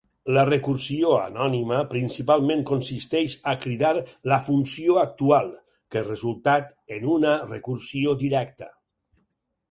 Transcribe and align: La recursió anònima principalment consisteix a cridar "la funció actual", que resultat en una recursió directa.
La 0.35 0.43
recursió 0.47 1.09
anònima 1.23 1.81
principalment 1.89 2.63
consisteix 2.69 3.35
a 3.51 3.53
cridar 3.65 3.91
"la 4.33 4.39
funció 4.47 4.95
actual", 5.01 5.51
que 5.97 6.03
resultat 6.07 6.73
en 6.97 7.05
una 7.17 7.35
recursió 7.51 8.17
directa. 8.25 8.71